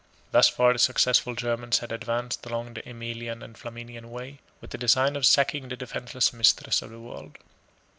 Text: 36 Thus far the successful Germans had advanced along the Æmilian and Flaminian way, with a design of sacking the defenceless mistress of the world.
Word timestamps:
36 0.31 0.31
Thus 0.31 0.49
far 0.49 0.73
the 0.73 0.79
successful 0.79 1.35
Germans 1.35 1.77
had 1.77 1.91
advanced 1.91 2.43
along 2.47 2.73
the 2.73 2.81
Æmilian 2.81 3.43
and 3.43 3.55
Flaminian 3.55 4.09
way, 4.09 4.39
with 4.59 4.73
a 4.73 4.77
design 4.79 5.15
of 5.15 5.27
sacking 5.27 5.69
the 5.69 5.77
defenceless 5.77 6.33
mistress 6.33 6.81
of 6.81 6.89
the 6.89 6.99
world. 6.99 7.37